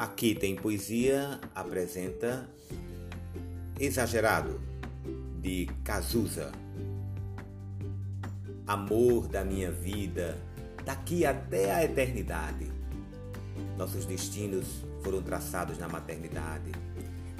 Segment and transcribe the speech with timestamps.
[0.00, 2.48] Aqui tem poesia apresenta
[3.78, 4.58] Exagerado
[5.42, 6.50] de Cazuza.
[8.66, 10.38] Amor da minha vida,
[10.86, 12.72] daqui até a eternidade.
[13.76, 16.72] Nossos destinos foram traçados na maternidade.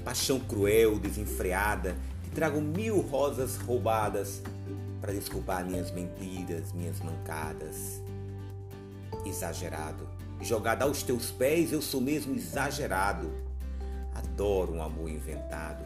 [0.05, 4.43] Paixão cruel, desenfreada, que trago mil rosas roubadas
[5.01, 8.03] para desculpar minhas mentiras, minhas mancadas.
[9.25, 13.31] Exagerado Jogada aos teus pés, eu sou mesmo exagerado.
[14.15, 15.85] Adoro um amor inventado.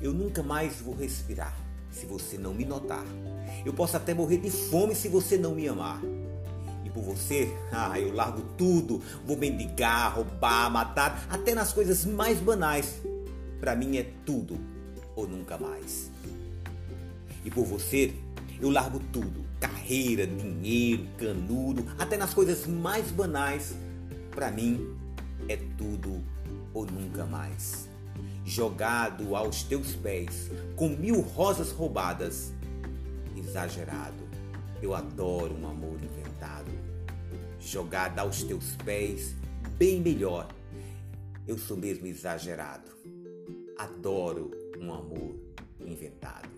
[0.00, 1.54] Eu nunca mais vou respirar
[1.90, 3.04] se você não me notar.
[3.64, 6.00] Eu posso até morrer de fome se você não me amar.
[6.84, 9.02] E por você, ah, eu largo tudo.
[9.26, 13.00] Vou mendigar, roubar, matar, até nas coisas mais banais.
[13.60, 14.58] Para mim é tudo
[15.14, 16.10] ou nunca mais.
[17.44, 18.14] E por você,
[18.60, 23.74] eu largo tudo: carreira, dinheiro, canudo, até nas coisas mais banais.
[24.30, 24.96] Para mim,
[25.48, 26.22] é tudo
[26.72, 27.88] ou nunca mais.
[28.44, 32.52] Jogado aos teus pés, com mil rosas roubadas.
[33.36, 34.28] Exagerado,
[34.82, 36.70] eu adoro um amor inventado.
[37.60, 39.34] Jogada aos teus pés,
[39.76, 40.48] bem melhor.
[41.46, 42.90] Eu sou mesmo exagerado.
[43.78, 44.50] Adoro
[44.80, 45.34] um amor
[45.80, 46.57] inventado.